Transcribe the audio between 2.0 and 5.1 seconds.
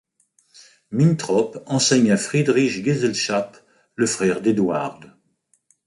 à Friedrich Geselschap, le frère d'Eduard.